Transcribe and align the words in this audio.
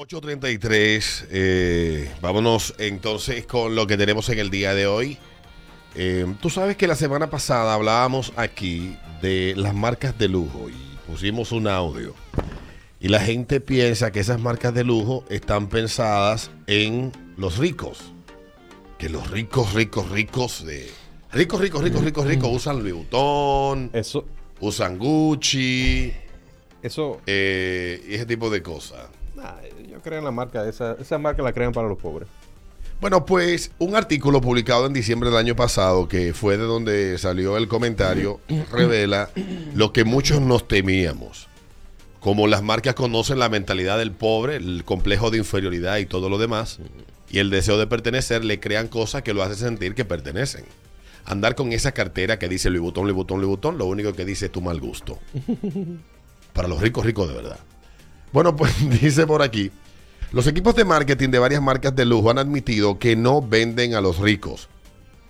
8.33, 0.00 1.26
eh, 1.30 2.10
vámonos 2.22 2.74
entonces 2.78 3.44
con 3.44 3.74
lo 3.74 3.86
que 3.86 3.98
tenemos 3.98 4.30
en 4.30 4.38
el 4.38 4.48
día 4.48 4.72
de 4.72 4.86
hoy. 4.86 5.18
Eh, 5.94 6.24
tú 6.40 6.48
sabes 6.48 6.78
que 6.78 6.86
la 6.86 6.94
semana 6.94 7.28
pasada 7.28 7.74
hablábamos 7.74 8.32
aquí 8.36 8.96
de 9.20 9.52
las 9.58 9.74
marcas 9.74 10.16
de 10.16 10.28
lujo 10.28 10.70
y 10.70 10.96
pusimos 11.06 11.52
un 11.52 11.68
audio. 11.68 12.14
Y 12.98 13.08
la 13.08 13.20
gente 13.20 13.60
piensa 13.60 14.10
que 14.10 14.20
esas 14.20 14.40
marcas 14.40 14.72
de 14.72 14.84
lujo 14.84 15.22
están 15.28 15.68
pensadas 15.68 16.50
en 16.66 17.12
los 17.36 17.58
ricos. 17.58 18.14
Que 18.96 19.10
los 19.10 19.30
ricos, 19.30 19.74
ricos, 19.74 20.08
ricos 20.10 20.64
de... 20.64 20.88
Ricos, 21.30 21.60
ricos, 21.60 21.84
ricos, 21.84 22.02
ricos, 22.02 22.26
ricos 22.26 22.50
usan 22.50 22.78
Louis 22.78 22.94
Vuitton, 22.94 23.90
Eso, 23.92 24.24
usan 24.60 24.96
Gucci 24.96 26.14
eso, 26.82 27.20
eh, 27.26 28.02
y 28.08 28.14
ese 28.14 28.26
tipo 28.26 28.48
de 28.48 28.62
cosas. 28.62 29.08
nah, 29.34 29.54
en 30.04 30.24
la 30.24 30.30
marca, 30.30 30.68
esa, 30.68 30.96
esa 31.00 31.18
marca 31.18 31.42
la 31.42 31.52
crean 31.52 31.72
para 31.72 31.88
los 31.88 31.98
pobres. 31.98 32.28
Bueno, 33.00 33.24
pues 33.24 33.72
un 33.78 33.96
artículo 33.96 34.42
publicado 34.42 34.86
en 34.86 34.92
diciembre 34.92 35.30
del 35.30 35.38
año 35.38 35.56
pasado, 35.56 36.06
que 36.06 36.34
fue 36.34 36.58
de 36.58 36.64
donde 36.64 37.16
salió 37.16 37.56
el 37.56 37.66
comentario, 37.66 38.40
revela 38.72 39.30
lo 39.74 39.92
que 39.92 40.04
muchos 40.04 40.42
nos 40.42 40.68
temíamos. 40.68 41.48
Como 42.20 42.46
las 42.46 42.62
marcas 42.62 42.94
conocen 42.94 43.38
la 43.38 43.48
mentalidad 43.48 43.96
del 43.96 44.12
pobre, 44.12 44.56
el 44.56 44.84
complejo 44.84 45.30
de 45.30 45.38
inferioridad 45.38 45.96
y 45.96 46.04
todo 46.04 46.28
lo 46.28 46.36
demás, 46.36 46.78
y 47.30 47.38
el 47.38 47.48
deseo 47.48 47.78
de 47.78 47.86
pertenecer, 47.86 48.44
le 48.44 48.60
crean 48.60 48.88
cosas 48.88 49.22
que 49.22 49.32
lo 49.32 49.42
hacen 49.42 49.56
sentir 49.56 49.94
que 49.94 50.04
pertenecen. 50.04 50.66
Andar 51.24 51.54
con 51.54 51.72
esa 51.72 51.92
cartera 51.92 52.38
que 52.38 52.48
dice 52.48 52.68
Louis 52.68 52.82
Vuitton, 52.82 53.04
Louis 53.04 53.16
Vuitton, 53.16 53.40
Louis 53.40 53.48
Vuitton, 53.48 53.78
lo 53.78 53.86
único 53.86 54.12
que 54.12 54.26
dice 54.26 54.46
es 54.46 54.52
tu 54.52 54.60
mal 54.60 54.78
gusto. 54.78 55.18
Para 56.52 56.68
los 56.68 56.82
ricos, 56.82 57.06
ricos 57.06 57.28
de 57.28 57.34
verdad. 57.34 57.60
Bueno, 58.32 58.54
pues 58.56 58.74
dice 59.00 59.26
por 59.26 59.40
aquí, 59.40 59.70
los 60.32 60.46
equipos 60.46 60.74
de 60.74 60.84
marketing 60.84 61.30
de 61.30 61.38
varias 61.38 61.62
marcas 61.62 61.94
de 61.96 62.04
lujo 62.04 62.30
han 62.30 62.38
admitido 62.38 62.98
que 62.98 63.16
no 63.16 63.42
venden 63.42 63.94
a 63.94 64.00
los 64.00 64.18
ricos. 64.18 64.68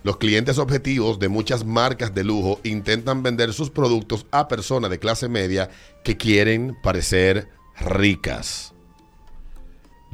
Los 0.03 0.17
clientes 0.17 0.57
objetivos 0.57 1.19
de 1.19 1.29
muchas 1.29 1.65
marcas 1.65 2.13
de 2.13 2.23
lujo 2.23 2.59
intentan 2.63 3.21
vender 3.21 3.53
sus 3.53 3.69
productos 3.69 4.25
a 4.31 4.47
personas 4.47 4.89
de 4.89 4.99
clase 4.99 5.27
media 5.27 5.69
que 6.03 6.17
quieren 6.17 6.75
parecer 6.81 7.49
ricas. 7.79 8.73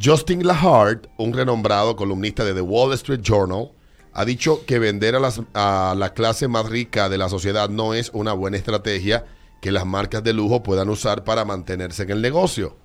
Justin 0.02 0.46
Lahart, 0.46 1.08
un 1.18 1.34
renombrado 1.34 1.96
columnista 1.96 2.46
de 2.46 2.54
The 2.54 2.62
Wall 2.62 2.94
Street 2.94 3.22
Journal, 3.22 3.72
ha 4.14 4.26
dicho 4.26 4.66
que 4.66 4.80
vender 4.80 5.16
a, 5.54 5.96
la 5.96 6.14
clase 6.14 6.48
más 6.48 6.68
rica 6.68 7.08
de 7.08 7.18
la 7.18 7.30
sociedad 7.30 7.70
no 7.70 7.94
es 7.94 8.10
una 8.14 8.34
buena 8.34 8.58
estrategia 8.58 9.26
que 9.62 9.72
las 9.72 9.86
marcas 9.86 10.24
de 10.24 10.34
lujo 10.34 10.64
puedan 10.64 10.90
usar 10.90 11.24
para 11.24 11.46
mantenerse 11.46 12.04
en 12.04 12.12
el 12.12 12.22
negocio. 12.22 12.78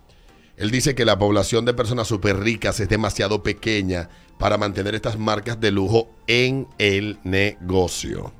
Él 0.62 0.70
dice 0.70 0.94
que 0.94 1.04
la 1.04 1.18
población 1.18 1.64
de 1.64 1.74
personas 1.74 2.06
súper 2.06 2.38
ricas 2.38 2.78
es 2.78 2.88
demasiado 2.88 3.42
pequeña 3.42 4.08
para 4.38 4.58
mantener 4.58 4.94
estas 4.94 5.18
marcas 5.18 5.58
de 5.58 5.72
lujo 5.72 6.08
en 6.28 6.68
el 6.78 7.18
negocio. 7.24 8.32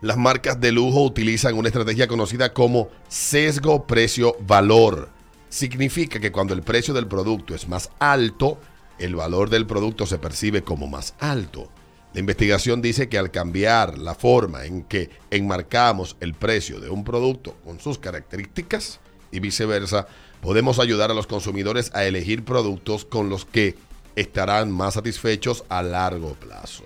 Las 0.00 0.16
marcas 0.16 0.58
de 0.58 0.72
lujo 0.72 1.02
utilizan 1.02 1.54
una 1.54 1.68
estrategia 1.68 2.08
conocida 2.08 2.54
como 2.54 2.88
sesgo 3.08 3.86
precio-valor. 3.86 5.10
Significa 5.50 6.18
que 6.18 6.32
cuando 6.32 6.54
el 6.54 6.62
precio 6.62 6.94
del 6.94 7.06
producto 7.06 7.54
es 7.54 7.68
más 7.68 7.90
alto, 7.98 8.58
el 8.98 9.16
valor 9.16 9.50
del 9.50 9.66
producto 9.66 10.06
se 10.06 10.16
percibe 10.16 10.62
como 10.62 10.86
más 10.86 11.12
alto. 11.18 11.68
La 12.14 12.20
investigación 12.20 12.80
dice 12.80 13.10
que 13.10 13.18
al 13.18 13.30
cambiar 13.30 13.98
la 13.98 14.14
forma 14.14 14.64
en 14.64 14.82
que 14.84 15.10
enmarcamos 15.30 16.16
el 16.20 16.32
precio 16.32 16.80
de 16.80 16.88
un 16.88 17.04
producto 17.04 17.54
con 17.66 17.80
sus 17.80 17.98
características 17.98 18.98
y 19.30 19.40
viceversa, 19.40 20.06
podemos 20.46 20.78
ayudar 20.78 21.10
a 21.10 21.14
los 21.14 21.26
consumidores 21.26 21.90
a 21.92 22.04
elegir 22.04 22.44
productos 22.44 23.04
con 23.04 23.28
los 23.28 23.44
que 23.44 23.74
estarán 24.14 24.70
más 24.70 24.94
satisfechos 24.94 25.64
a 25.68 25.82
largo 25.82 26.34
plazo. 26.34 26.84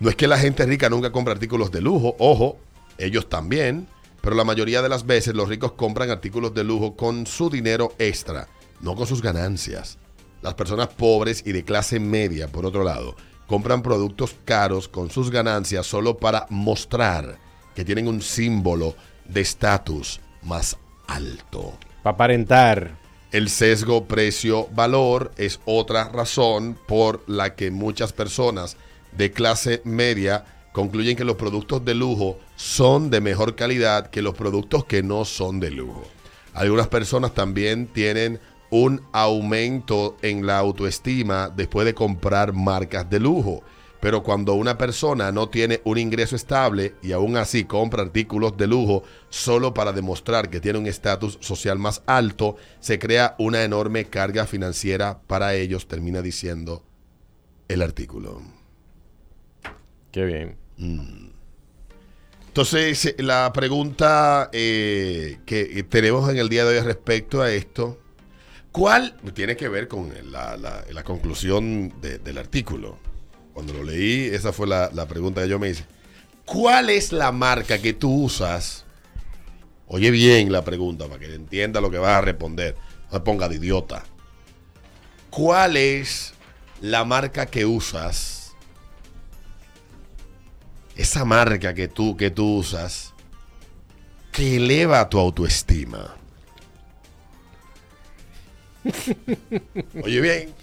No 0.00 0.08
es 0.08 0.16
que 0.16 0.26
la 0.26 0.38
gente 0.38 0.64
rica 0.64 0.88
nunca 0.88 1.12
compra 1.12 1.34
artículos 1.34 1.70
de 1.70 1.82
lujo, 1.82 2.16
ojo, 2.18 2.58
ellos 2.96 3.28
también, 3.28 3.86
pero 4.22 4.34
la 4.34 4.44
mayoría 4.44 4.80
de 4.80 4.88
las 4.88 5.04
veces 5.04 5.34
los 5.34 5.50
ricos 5.50 5.72
compran 5.72 6.08
artículos 6.08 6.54
de 6.54 6.64
lujo 6.64 6.96
con 6.96 7.26
su 7.26 7.50
dinero 7.50 7.92
extra, 7.98 8.48
no 8.80 8.94
con 8.94 9.06
sus 9.06 9.20
ganancias. 9.20 9.98
Las 10.40 10.54
personas 10.54 10.88
pobres 10.88 11.42
y 11.44 11.52
de 11.52 11.64
clase 11.64 12.00
media, 12.00 12.48
por 12.48 12.64
otro 12.64 12.84
lado, 12.84 13.16
compran 13.46 13.82
productos 13.82 14.34
caros 14.46 14.88
con 14.88 15.10
sus 15.10 15.30
ganancias 15.30 15.86
solo 15.86 16.16
para 16.16 16.46
mostrar 16.48 17.38
que 17.74 17.84
tienen 17.84 18.08
un 18.08 18.22
símbolo 18.22 18.94
de 19.26 19.42
estatus 19.42 20.20
más 20.42 20.78
alto. 21.06 21.78
Para 22.02 22.14
aparentar. 22.14 22.90
El 23.30 23.50
sesgo 23.50 24.06
precio-valor 24.06 25.32
es 25.36 25.60
otra 25.66 26.08
razón 26.08 26.78
por 26.86 27.22
la 27.26 27.54
que 27.54 27.70
muchas 27.70 28.12
personas 28.12 28.76
de 29.12 29.32
clase 29.32 29.82
media 29.84 30.44
concluyen 30.72 31.16
que 31.16 31.24
los 31.24 31.36
productos 31.36 31.84
de 31.84 31.94
lujo 31.94 32.38
son 32.56 33.10
de 33.10 33.20
mejor 33.20 33.54
calidad 33.54 34.10
que 34.10 34.22
los 34.22 34.34
productos 34.34 34.84
que 34.84 35.02
no 35.02 35.24
son 35.24 35.60
de 35.60 35.70
lujo. 35.70 36.04
Algunas 36.54 36.88
personas 36.88 37.34
también 37.34 37.86
tienen 37.86 38.40
un 38.70 39.02
aumento 39.12 40.16
en 40.22 40.46
la 40.46 40.58
autoestima 40.58 41.48
después 41.48 41.84
de 41.84 41.94
comprar 41.94 42.52
marcas 42.52 43.08
de 43.08 43.20
lujo. 43.20 43.62
Pero 44.00 44.22
cuando 44.22 44.54
una 44.54 44.78
persona 44.78 45.32
no 45.32 45.48
tiene 45.48 45.80
un 45.84 45.98
ingreso 45.98 46.36
estable 46.36 46.94
y 47.02 47.10
aún 47.12 47.36
así 47.36 47.64
compra 47.64 48.02
artículos 48.02 48.56
de 48.56 48.68
lujo 48.68 49.02
solo 49.28 49.74
para 49.74 49.92
demostrar 49.92 50.50
que 50.50 50.60
tiene 50.60 50.78
un 50.78 50.86
estatus 50.86 51.36
social 51.40 51.78
más 51.80 52.02
alto, 52.06 52.56
se 52.78 52.98
crea 53.00 53.34
una 53.38 53.64
enorme 53.64 54.04
carga 54.04 54.46
financiera 54.46 55.20
para 55.26 55.54
ellos, 55.54 55.88
termina 55.88 56.22
diciendo 56.22 56.84
el 57.66 57.82
artículo. 57.82 58.40
Qué 60.12 60.24
bien. 60.24 60.56
Entonces, 62.46 63.04
eh, 63.04 63.16
la 63.18 63.52
pregunta 63.52 64.48
eh, 64.52 65.38
que 65.44 65.82
tenemos 65.88 66.30
en 66.30 66.38
el 66.38 66.48
día 66.48 66.64
de 66.64 66.78
hoy 66.78 66.84
respecto 66.84 67.42
a 67.42 67.50
esto, 67.50 67.98
¿cuál 68.72 69.16
tiene 69.34 69.56
que 69.56 69.68
ver 69.68 69.88
con 69.88 70.12
la, 70.30 70.56
la- 70.56 70.84
la 70.90 71.02
conclusión 71.04 71.92
de- 72.00 72.18
del 72.18 72.38
artículo? 72.38 72.98
Cuando 73.58 73.72
lo 73.72 73.82
leí, 73.82 74.26
esa 74.26 74.52
fue 74.52 74.68
la, 74.68 74.88
la 74.92 75.06
pregunta 75.08 75.42
que 75.42 75.48
yo 75.48 75.58
me 75.58 75.70
hice. 75.70 75.84
¿Cuál 76.44 76.90
es 76.90 77.10
la 77.10 77.32
marca 77.32 77.78
que 77.78 77.92
tú 77.92 78.24
usas? 78.24 78.84
Oye 79.88 80.12
bien 80.12 80.52
la 80.52 80.62
pregunta 80.62 81.08
para 81.08 81.18
que 81.18 81.34
entienda 81.34 81.80
lo 81.80 81.90
que 81.90 81.98
vas 81.98 82.12
a 82.12 82.20
responder. 82.20 82.76
No 83.10 83.18
me 83.18 83.24
ponga 83.24 83.48
de 83.48 83.56
idiota. 83.56 84.04
¿Cuál 85.30 85.76
es 85.76 86.34
la 86.80 87.04
marca 87.04 87.46
que 87.46 87.66
usas? 87.66 88.38
esa 90.98 91.24
marca 91.24 91.72
que 91.74 91.88
tú, 91.88 92.16
que 92.16 92.30
tú 92.30 92.58
usas 92.58 93.14
que 94.32 94.56
eleva 94.56 95.08
tu 95.08 95.18
autoestima. 95.18 96.16
Oye 100.04 100.20
bien, 100.20 100.54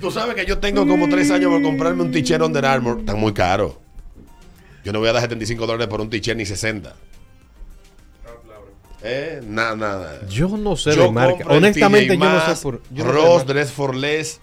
tú 0.00 0.10
sabes 0.10 0.34
que 0.34 0.46
yo 0.46 0.58
tengo 0.58 0.86
como 0.86 1.08
tres 1.08 1.30
años 1.30 1.50
por 1.52 1.62
comprarme 1.62 2.02
un 2.02 2.10
t-shirt 2.12 2.42
Under 2.42 2.64
Armour, 2.66 3.00
está 3.00 3.14
muy 3.14 3.32
caro. 3.32 3.80
Yo 4.84 4.92
no 4.92 4.98
voy 4.98 5.08
a 5.08 5.12
dar 5.12 5.22
75 5.22 5.66
dólares 5.66 5.86
por 5.88 6.00
un 6.00 6.10
t-shirt 6.10 6.36
ni 6.36 6.44
60. 6.46 6.94
Eh, 9.06 9.42
nada, 9.46 9.76
nada. 9.76 10.26
Yo 10.28 10.48
no 10.48 10.76
sé 10.76 10.94
Yo 10.94 11.04
de 11.04 11.10
marca. 11.12 11.44
Honestamente, 11.48 12.16
yo 12.16 12.24
no 12.24 12.54
sé 12.54 12.62
por. 12.62 12.80
yo 12.90 13.04
no 13.04 13.10
sé 13.12 13.16
de 13.18 13.24
Ross. 13.26 13.46
Dress 13.46 13.70
for 13.72 13.94
Less 13.94 14.40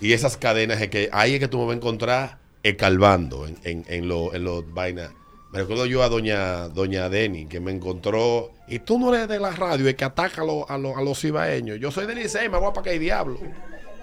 y 0.00 0.12
esas 0.12 0.36
cadenas 0.36 0.80
es 0.82 0.88
que 0.90 1.08
ahí 1.12 1.34
es 1.34 1.40
que 1.40 1.48
tú 1.48 1.58
me 1.58 1.64
vas 1.66 1.72
a 1.74 1.76
encontrar 1.76 2.38
escalvando 2.62 3.46
en, 3.46 3.56
en, 3.64 3.84
en 3.88 4.08
los 4.08 4.34
en 4.34 4.44
los 4.44 4.70
vainas. 4.74 5.10
Me 5.52 5.60
recuerdo 5.60 5.86
yo 5.86 6.02
a 6.02 6.08
doña 6.10 6.68
doña 6.68 7.08
Deni 7.08 7.46
que 7.46 7.60
me 7.60 7.70
encontró 7.72 8.50
y 8.68 8.80
tú 8.80 8.98
no 8.98 9.14
eres 9.14 9.28
de 9.28 9.38
la 9.38 9.52
radio, 9.52 9.88
es 9.88 9.94
que 9.94 10.04
ataca 10.04 10.42
a, 10.42 10.44
los- 10.44 10.68
a, 10.68 10.76
los- 10.76 10.96
a 10.96 11.00
los 11.00 11.18
cibaeños. 11.18 11.78
Yo 11.80 11.90
soy 11.90 12.06
de 12.06 12.14
Licey, 12.14 12.48
me 12.50 12.58
voy 12.58 12.72
para 12.74 12.82
que 12.84 12.90
hay 12.90 12.98
diablo. 12.98 13.38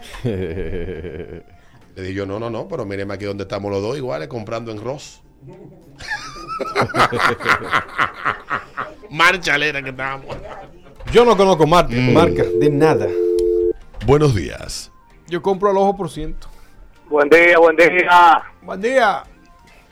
Le 0.24 1.44
dije 2.04 2.14
yo, 2.14 2.26
no, 2.26 2.40
no, 2.40 2.50
no, 2.50 2.68
pero 2.68 2.86
míreme 2.86 3.14
aquí 3.14 3.26
donde 3.26 3.44
estamos 3.44 3.70
los 3.72 3.82
dos 3.82 3.98
iguales 3.98 4.28
comprando 4.30 4.72
en 4.72 4.82
Ross. 4.82 5.22
Marchalera 9.10 9.82
que 9.82 9.90
estamos. 9.90 10.36
Yo 11.12 11.26
no 11.26 11.36
conozco 11.36 11.68
mar- 11.68 11.88
Mm. 11.90 12.14
marca 12.14 12.44
de 12.44 12.70
nada. 12.70 13.08
Buenos 14.06 14.34
días. 14.36 14.92
Yo 15.28 15.42
compro 15.42 15.70
al 15.70 15.78
ojo 15.78 15.96
por 15.98 16.10
ciento. 16.10 16.48
Buen 17.10 17.30
día, 17.30 17.58
buen 17.60 17.76
día. 17.76 18.42
Buen 18.62 18.82
día. 18.82 19.24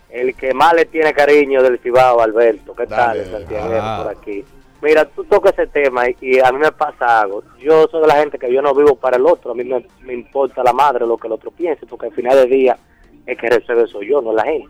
El 0.10 0.34
que 0.36 0.54
más 0.54 0.74
le 0.74 0.86
tiene 0.86 1.14
cariño 1.14 1.62
del 1.62 1.80
Cibao, 1.80 2.22
Alberto. 2.22 2.74
¿Qué 2.76 2.86
Dale. 2.86 3.24
tal, 3.24 3.32
Santiago, 3.32 3.74
Ah. 3.80 4.04
por 4.04 4.18
aquí? 4.18 4.46
Mira, 4.82 5.06
tú 5.06 5.24
tocas 5.26 5.54
ese 5.54 5.68
tema 5.68 6.10
y, 6.10 6.16
y 6.22 6.40
a 6.40 6.52
mí 6.52 6.60
me 6.60 6.72
pasa 6.72 7.22
algo. 7.22 7.44
Yo 7.60 7.88
soy 7.88 8.02
de 8.02 8.08
la 8.08 8.16
gente 8.16 8.40
que 8.40 8.52
yo 8.52 8.62
no 8.62 8.74
vivo 8.74 8.96
para 8.96 9.18
el 9.18 9.26
otro. 9.26 9.52
A 9.52 9.56
mí 9.56 9.64
me, 9.64 9.86
me 10.02 10.14
importa 10.14 10.64
la 10.64 10.74
madre 10.74 11.06
lo 11.06 11.18
que 11.18 11.28
el 11.28 11.34
otro 11.34 11.52
piense, 11.52 11.86
porque 11.86 12.08
al 12.08 12.14
final 12.14 12.38
del 12.38 12.50
día 12.50 12.78
el 13.26 13.38
que 13.38 13.50
recibe 13.50 13.88
soy 13.88 14.10
yo, 14.10 14.22
no 14.22 14.34
la 14.34 14.44
gente. 14.44 14.70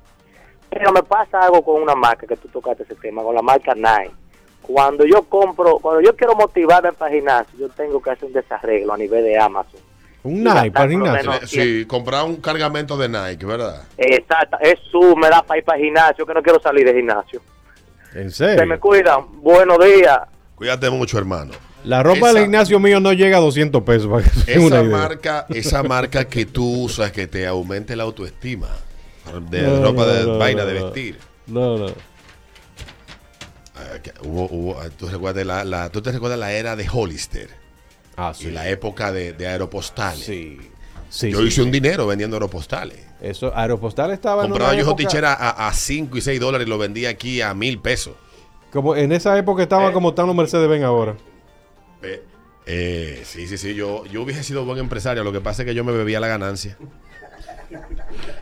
Pero 0.70 0.92
me 0.92 1.04
pasa 1.04 1.40
algo 1.40 1.64
con 1.64 1.82
una 1.82 1.96
marca 1.96 2.28
que 2.28 2.36
tú 2.36 2.48
tocaste 2.50 2.84
ese 2.84 2.96
tema, 2.96 3.24
con 3.24 3.34
la 3.34 3.42
marca 3.42 3.74
Nike. 3.74 4.14
cuando 4.62 5.06
yo 5.06 5.24
compro, 5.24 5.80
cuando 5.80 6.02
yo 6.02 6.16
quiero 6.16 6.36
motivarme 6.36 6.94
para 6.94 7.12
el 7.12 7.18
gimnasio, 7.18 7.60
yo 7.60 7.70
tengo 7.70 8.02
que 8.02 8.12
hacer 8.12 8.26
un 8.26 8.34
desarreglo 8.34 8.94
a 8.94 8.98
nivel 8.98 9.24
de 9.24 9.38
Amazon. 9.38 9.80
Un 10.22 10.44
Nike 10.44 10.72
para 10.72 10.90
gimnasio. 10.90 11.48
Sí, 11.48 11.86
comprar 11.86 12.26
un 12.26 12.36
cargamento 12.38 12.98
de 12.98 13.10
Nike, 13.10 13.46
¿verdad? 13.46 13.84
Exacto, 13.98 14.58
es 14.60 14.80
su, 14.92 15.16
me 15.16 15.30
da 15.30 15.42
para 15.42 15.60
ir 15.60 15.64
para 15.64 15.78
el 15.78 15.86
gimnasio, 15.86 16.26
que 16.26 16.34
no 16.34 16.44
quiero 16.44 16.60
salir 16.60 16.86
del 16.86 16.98
gimnasio. 16.98 17.42
En 18.14 18.32
Se 18.32 18.46
me 18.56 18.58
serio. 18.58 18.80
cuidan, 18.80 19.42
buenos 19.42 19.78
días. 19.84 20.18
Cuídate 20.56 20.90
mucho, 20.90 21.18
hermano. 21.18 21.52
La 21.84 22.04
ropa 22.04 22.18
Esa- 22.30 22.34
del 22.34 22.42
gimnasio 22.44 22.80
mío 22.80 23.00
no 23.00 23.14
llega 23.14 23.38
a 23.38 23.40
200 23.40 23.84
pesos. 23.84 24.08
Para 24.10 24.24
que 24.46 24.60
una 24.60 24.78
Esa 24.78 24.84
idea. 24.84 24.98
marca, 24.98 25.46
esa 25.50 25.84
marca 25.84 26.26
que 26.26 26.46
tú 26.46 26.84
usas 26.84 27.12
que 27.12 27.28
te 27.28 27.48
aumente 27.48 27.96
la 27.96 28.04
autoestima. 28.04 28.68
De 29.50 29.62
No, 29.62 29.84
ropa 29.84 30.08
de 30.08 30.24
no, 30.26 30.38
vaina 30.40 30.64
no, 30.64 30.68
de 30.68 30.74
vestir. 30.74 31.20
No, 31.48 31.78
no. 31.78 31.86
Ah, 33.76 33.98
hubo- 34.24 34.50
hubo- 34.52 34.80
ah, 34.82 34.90
¿tú, 34.98 35.08
recuerdas 35.08 35.46
la, 35.46 35.64
la- 35.64 35.90
tú 35.90 36.02
te 36.02 36.12
recuerdas 36.12 36.40
la 36.40 36.52
era 36.52 36.76
de 36.76 36.88
Hollister 36.92 37.48
Ah, 38.18 38.34
y 38.38 38.44
sí. 38.46 38.52
la 38.52 38.68
época 38.68 39.12
de, 39.14 39.32
de 39.34 39.48
aeropostales. 39.48 40.26
Sí. 40.26 40.60
Sí, 41.10 41.32
Yo 41.32 41.40
sí, 41.40 41.48
hice 41.48 41.62
un 41.64 41.72
dinero 41.72 42.06
vendiendo 42.08 42.36
aeropostales. 42.36 43.00
Eso, 43.20 43.52
Aeropostal 43.56 44.12
estaba 44.12 44.44
Compraba 44.44 44.76
yo 44.76 44.96
ticheras 44.96 45.36
a 45.40 45.72
5 45.74 46.18
y 46.18 46.22
6 46.22 46.40
dólares 46.40 46.66
y 46.68 46.70
lo 46.70 46.78
vendía 46.78 47.10
aquí 47.10 47.42
a 47.42 47.54
mil 47.54 47.80
pesos. 47.80 48.14
Como 48.72 48.96
en 48.96 49.12
esa 49.12 49.38
época 49.38 49.64
estaba 49.64 49.90
Eh. 49.90 49.94
como 49.94 50.10
están 50.10 50.28
los 50.28 50.36
Mercedes 50.36 50.70
Benz 50.70 50.84
ahora. 50.84 51.16
Eh, 52.04 52.24
eh, 52.66 53.22
sí, 53.26 53.48
sí, 53.48 53.58
sí. 53.58 53.74
Yo, 53.74 54.06
yo 54.06 54.22
hubiese 54.22 54.44
sido 54.44 54.64
buen 54.64 54.78
empresario. 54.78 55.24
Lo 55.24 55.32
que 55.32 55.42
pasa 55.42 55.64
es 55.64 55.66
que 55.66 55.74
yo 55.74 55.84
me 55.84 55.92
bebía 55.92 56.20
la 56.20 56.28
ganancia. 56.28 56.78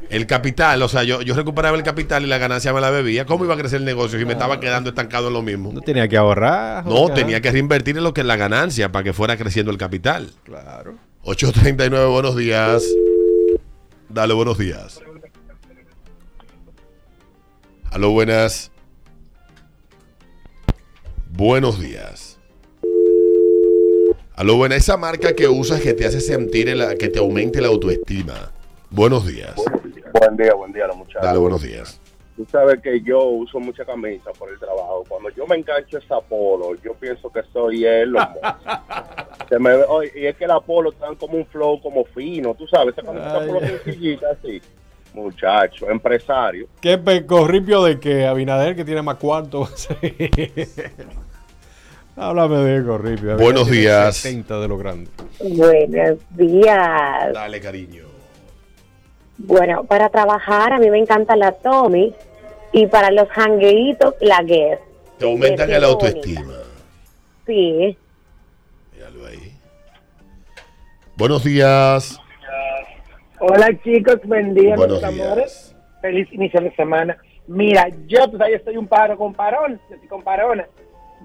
El 0.10 0.26
capital, 0.26 0.82
o 0.82 0.88
sea, 0.88 1.04
yo, 1.04 1.22
yo 1.22 1.34
recuperaba 1.34 1.76
el 1.76 1.84
capital 1.84 2.24
y 2.24 2.28
la 2.28 2.38
ganancia 2.38 2.72
me 2.74 2.80
la 2.80 2.90
bebía. 2.90 3.26
¿Cómo 3.26 3.44
iba 3.44 3.56
a 3.56 3.58
crecer 3.58 3.80
el 3.80 3.86
negocio 3.86 4.18
si 4.18 4.26
me 4.26 4.34
estaba 4.34 4.60
quedando 4.60 4.90
estancado 4.90 5.28
en 5.28 5.34
lo 5.34 5.42
mismo? 5.42 5.72
No 5.74 5.82
tenía 5.82 6.08
que 6.08 6.18
ahorrar. 6.18 6.86
No, 6.86 7.10
tenía 7.10 7.42
que 7.42 7.52
reinvertir 7.52 7.98
en 7.98 8.04
lo 8.04 8.14
que 8.14 8.22
es 8.22 8.28
la 8.28 8.38
ganancia 8.38 8.92
para 8.92 9.04
que 9.04 9.14
fuera 9.14 9.38
creciendo 9.38 9.72
el 9.72 9.78
capital. 9.78 10.32
Claro. 10.44 10.96
839, 11.30 12.06
buenos 12.10 12.38
días. 12.38 12.86
Dale, 14.08 14.34
buenos 14.34 14.58
días. 14.58 15.02
Aló, 17.92 18.12
buenas. 18.12 18.72
Buenos 21.30 21.82
días. 21.82 22.40
Aló, 24.36 24.56
buena. 24.56 24.78
Esa 24.78 24.96
marca 24.96 25.34
que 25.34 25.50
usas 25.50 25.82
que 25.82 25.94
te 25.94 26.06
hace 26.06 26.22
sentir, 26.22 26.70
el- 26.70 26.98
que 26.98 27.10
te 27.10 27.20
aumente 27.20 27.60
la 27.60 27.68
autoestima. 27.68 28.54
Buenos 28.90 29.28
días. 29.28 29.54
Buen 30.18 30.38
día, 30.38 30.54
buen 30.54 30.72
día, 30.72 30.88
los 30.88 30.96
muchachos. 30.96 31.24
Dale, 31.24 31.40
buenos 31.40 31.62
días. 31.62 32.00
Tú 32.38 32.46
sabes 32.52 32.80
que 32.84 33.02
yo 33.02 33.26
uso 33.26 33.60
mucha 33.60 33.84
camisa 33.84 34.30
por 34.38 34.52
el 34.52 34.60
trabajo. 34.60 35.04
Cuando 35.10 35.32
yo 35.32 35.48
me 35.48 35.56
engancho 35.56 35.98
esa 35.98 36.22
polo, 36.22 36.76
yo 36.84 36.94
pienso 36.94 37.32
que 37.32 37.42
soy 37.52 37.84
él. 37.84 38.16
Se 39.50 39.58
me 39.58 39.76
ve, 39.76 39.84
oye, 39.88 40.12
y 40.16 40.28
es 40.28 40.38
que 40.38 40.46
la 40.46 40.60
polo 40.60 40.92
están 40.92 41.16
como 41.16 41.36
un 41.36 41.48
flow 41.48 41.82
como 41.82 42.06
fino, 42.06 42.54
tú 42.54 42.68
sabes, 42.68 42.96
esa 42.96 43.08
camisa 43.08 43.40
polo 43.40 43.60
sencillita 43.60 44.28
así. 44.30 44.62
Muchacho, 45.16 45.90
empresario. 45.90 46.68
¿Qué 46.80 47.00
pecorripio 47.00 47.84
de 47.84 48.00
que 48.00 48.28
Abinader 48.28 48.76
que 48.76 48.86
tiene 48.86 49.02
más 49.02 49.16
cuartos? 49.16 49.88
Háblame 52.16 52.58
de 52.58 52.86
corripio. 52.86 53.36
Buenos 53.38 53.68
días. 53.68 54.16
70 54.16 54.60
de 54.60 54.68
lo 54.68 54.78
grande. 54.78 55.10
Buenos 55.40 56.20
días. 56.36 57.34
Dale, 57.34 57.60
cariño. 57.60 58.07
Bueno, 59.38 59.84
para 59.84 60.10
trabajar 60.10 60.74
a 60.74 60.80
mí 60.80 60.90
me 60.90 60.98
encanta 61.00 61.36
la 61.36 61.52
Tommy 61.52 62.14
y 62.72 62.88
para 62.88 63.12
los 63.12 63.28
hangueitos 63.30 64.16
la 64.22 64.42
Guess. 64.42 64.80
Te 65.18 65.26
aumentan 65.26 65.70
el 65.72 65.82
bonita. 65.82 65.88
autoestima. 66.08 66.54
Sí. 67.46 67.98
Míralo 68.94 69.26
ahí. 69.26 69.54
Buenos 71.16 71.44
días. 71.44 72.20
Hola 73.40 73.70
chicos, 73.84 74.18
buen 74.26 74.54
día, 74.56 74.76
Buenos 74.76 74.98
mis 74.98 75.22
amores. 75.22 75.70
días. 75.70 75.76
Feliz 76.02 76.28
inicio 76.34 76.60
de 76.62 76.76
semana. 76.76 77.18
Mira, 77.48 77.88
yo 78.08 78.28
todavía 78.30 78.58
estoy 78.58 78.78
un 78.78 78.88
paro 78.88 79.16
con 79.18 79.34
parón, 79.34 79.80
con 80.10 80.24
parona. 80.24 80.68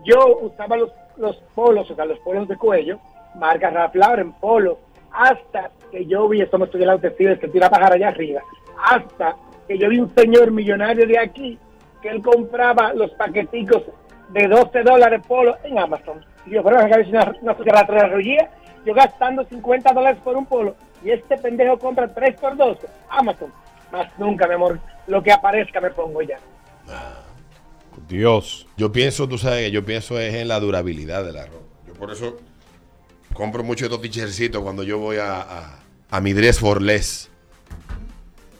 Yo 0.05 0.38
usaba 0.43 0.76
los, 0.76 0.91
los 1.17 1.37
polos, 1.55 1.91
o 1.91 1.94
sea, 1.97 2.05
los 2.05 2.19
polos 2.20 2.47
de 2.49 2.56
cuello, 2.56 2.99
marca 3.35 3.70
Ralph 3.70 3.94
Lauren, 3.94 4.32
polo, 4.35 4.79
hasta 5.11 5.70
que 5.93 6.06
yo 6.06 6.29
vi, 6.29 6.41
esto 6.41 6.59
me 6.59 6.65
estoy 6.65 6.85
la 6.85 6.94
autoestima, 6.94 7.33
es 7.33 7.39
que 7.39 7.49
tira 7.49 7.69
bajar 7.69 7.93
allá 7.93 8.09
arriba, 8.09 8.41
hasta 8.83 9.37
que 9.69 9.79
yo 9.79 9.89
vi 9.89 10.00
un 10.00 10.12
señor 10.15 10.50
millonario 10.50 11.06
de 11.06 11.19
aquí, 11.19 11.59
que 12.00 12.09
él 12.09 12.23
compraba 12.23 12.93
los 12.94 13.12
paqueticos 13.12 13.83
de 14.31 14.49
12 14.49 14.83
dólares 14.83 15.23
polo 15.29 15.56
en 15.62 15.79
Amazon. 15.79 16.25
Y 16.47 16.50
yo, 16.50 16.65
pero 16.65 16.79
acá 16.79 16.99
una, 17.09 17.33
una 17.41 17.56
sociedad 17.56 17.87
yo 18.85 18.94
gastando 18.94 19.44
50 19.44 19.93
dólares 19.93 20.19
por 20.25 20.37
un 20.37 20.47
polo, 20.47 20.75
y 21.05 21.11
este 21.11 21.37
pendejo 21.37 21.79
compra 21.79 22.12
3 22.12 22.41
por 22.41 22.56
12, 22.56 22.87
Amazon. 23.11 23.53
Más 23.93 24.09
nunca, 24.19 24.49
mi 24.49 24.55
amor, 24.55 24.81
lo 25.06 25.23
que 25.23 25.31
aparezca 25.31 25.81
me 25.81 25.91
pongo 25.91 26.23
ya. 26.23 26.38
Dios. 28.09 28.67
Yo 28.77 28.91
pienso, 28.91 29.29
tú 29.29 29.38
sabes, 29.38 29.67
que 29.67 29.71
yo 29.71 29.85
pienso 29.85 30.19
es 30.19 30.35
en 30.35 30.49
la 30.49 30.59
durabilidad 30.59 31.25
de 31.25 31.33
la 31.33 31.47
ropa. 31.47 31.67
Yo 31.87 31.95
por 31.95 32.11
eso 32.11 32.38
compro 33.35 33.62
mucho 33.62 33.85
estos 33.85 34.00
tichercitos 34.00 34.62
cuando 34.62 34.83
yo 34.83 34.99
voy 34.99 35.19
a, 35.21 35.81
a 36.12 36.20
mi 36.20 36.35
dress 36.35 36.61
for 36.61 36.82
less. 36.82 37.31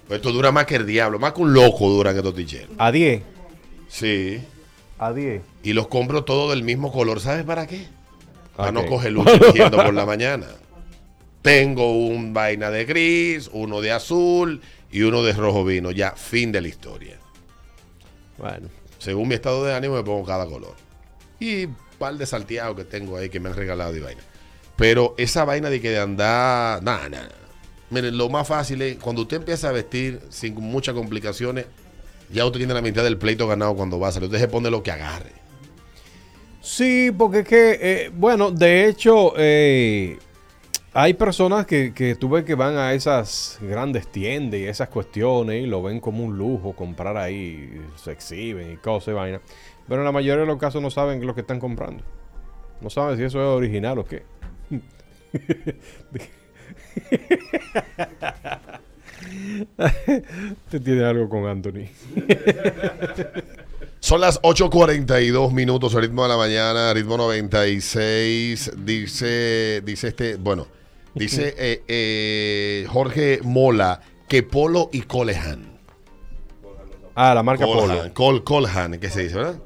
Pues 0.09 0.19
esto 0.19 0.33
dura 0.33 0.51
más 0.51 0.65
que 0.65 0.77
el 0.77 0.87
diablo, 0.87 1.19
más 1.19 1.35
que 1.35 1.43
un 1.43 1.53
loco 1.53 1.89
duran 1.91 2.17
estos 2.17 2.35
ticheros. 2.35 2.71
A 2.79 2.91
10. 2.91 3.23
Sí. 3.89 4.43
A 4.99 5.13
10. 5.13 5.43
Y 5.63 5.75
los 5.75 5.87
compro 5.89 6.25
todos 6.25 6.51
del 6.51 6.65
mismo 6.65 6.91
color. 6.91 7.21
¿Sabes 7.21 7.45
para 7.45 7.67
qué? 7.67 7.87
Para 8.57 8.73
no 8.73 8.87
coger 8.87 9.13
luz 9.13 9.27
por 9.71 9.93
la 9.93 10.07
mañana. 10.07 10.47
Tengo 11.43 11.93
un 11.93 12.33
vaina 12.33 12.71
de 12.71 12.87
gris, 12.87 13.51
uno 13.53 13.83
de 13.83 13.93
azul 13.93 14.63
y 14.91 15.03
uno 15.03 15.23
de 15.23 15.35
rojo 15.35 15.63
vino. 15.63 15.91
Ya, 15.91 16.13
fin 16.13 16.53
de 16.53 16.63
la 16.63 16.69
historia. 16.69 17.19
Bueno. 18.39 18.69
Según 18.99 19.29
mi 19.29 19.35
estado 19.35 19.63
de 19.65 19.75
ánimo 19.75 19.97
me 19.97 20.05
pongo 20.05 20.25
cada 20.25 20.47
color. 20.47 20.75
Y 21.39 21.67
un 21.67 21.77
par 21.99 22.15
de 22.15 22.25
salteados 22.25 22.77
que 22.77 22.85
tengo 22.85 23.19
ahí 23.19 23.29
que 23.29 23.41
me 23.41 23.51
han 23.51 23.57
regalado 23.57 23.95
y 23.95 24.01
vaina. 24.01 24.23
Pero 24.77 25.15
esa 25.19 25.45
vaina 25.45 25.69
de 25.69 25.83
que 25.83 25.91
de 25.91 25.99
andar... 25.99 26.83
Nada, 26.83 27.11
nada. 27.11 27.42
Miren, 27.93 28.17
lo 28.17 28.31
más 28.31 28.49
fácil 28.49 28.81
es 28.81 28.97
cuando 28.97 29.21
usted 29.21 29.37
empieza 29.37 29.69
a 29.69 29.73
vestir 29.73 30.19
sin 30.31 30.55
muchas 30.55 30.95
complicaciones, 30.95 31.67
ya 32.33 32.47
usted 32.47 32.61
tiene 32.61 32.73
la 32.73 32.81
mitad 32.81 33.05
del 33.05 33.19
pleito 33.19 33.47
ganado 33.47 33.77
cuando 33.77 34.01
va 34.01 34.09
a 34.09 34.13
salir. 34.13 34.29
Usted 34.29 34.41
se 34.41 34.49
pone 34.49 34.71
lo 34.71 34.83
que 34.83 34.91
agarre. 34.91 35.33
Sí, 36.63 37.11
porque 37.17 37.41
es 37.41 37.47
que, 37.47 37.79
eh, 37.83 38.11
bueno, 38.15 38.51
de 38.51 38.89
hecho, 38.89 39.35
eh, 39.37 40.17
hay 40.95 41.13
personas 41.13 41.67
que, 41.67 41.93
que 41.93 42.15
tú 42.15 42.31
ves 42.31 42.45
que 42.45 42.55
van 42.55 42.79
a 42.79 42.95
esas 42.95 43.59
grandes 43.61 44.11
tiendas 44.11 44.59
y 44.59 44.65
esas 44.65 44.89
cuestiones 44.89 45.63
y 45.63 45.67
lo 45.67 45.83
ven 45.83 46.01
como 46.01 46.25
un 46.25 46.39
lujo 46.39 46.73
comprar 46.73 47.19
ahí, 47.19 47.79
se 48.03 48.13
exhiben 48.13 48.73
y 48.73 48.77
cosas 48.79 49.09
y 49.09 49.13
vaina. 49.13 49.41
Pero 49.87 50.01
en 50.01 50.07
la 50.07 50.13
mayoría 50.13 50.41
de 50.41 50.47
los 50.47 50.57
casos 50.59 50.81
no 50.81 50.89
saben 50.89 51.27
lo 51.27 51.35
que 51.35 51.43
están 51.43 51.61
comprando. 51.61 52.03
No 52.81 52.89
saben 52.89 53.19
si 53.19 53.25
eso 53.25 53.39
es 53.39 53.47
original 53.47 53.99
o 53.99 54.07
qué. 54.07 54.23
Te 60.71 60.81
tiene 60.81 61.05
algo 61.05 61.29
con 61.29 61.47
Anthony. 61.47 61.89
Son 64.01 64.21
las 64.21 64.43
8.42 64.43 65.53
minutos, 65.53 65.95
el 65.95 66.03
ritmo 66.03 66.25
de 66.25 66.29
la 66.29 66.37
mañana, 66.37 66.93
ritmo 66.93 67.17
96. 67.17 68.73
Dice, 68.85 69.81
dice 69.85 70.09
este, 70.09 70.35
bueno, 70.37 70.67
dice 71.15 71.55
eh, 71.59 71.83
eh, 71.87 72.87
Jorge 72.89 73.39
Mola 73.45 74.01
que 74.29 74.43
Polo 74.43 74.91
y 74.93 75.03
Colehan. 75.03 75.71
Ah, 77.15 77.35
la 77.35 77.43
marca 77.43 77.65
Polo. 77.65 77.83
Colhan, 77.83 78.11
Col, 78.11 78.43
Colhan, 78.43 78.99
que 78.99 79.11
se 79.11 79.25
dice, 79.25 79.37
¿verdad? 79.37 79.57